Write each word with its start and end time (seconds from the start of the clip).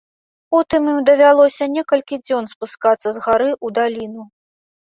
Потым 0.53 0.87
ім 0.93 0.99
давялося 1.09 1.63
некалькі 1.75 2.15
дзён 2.25 2.51
спускацца 2.55 3.01
з 3.11 3.17
гары 3.27 3.49
ў 3.53 3.67
даліну. 3.77 4.23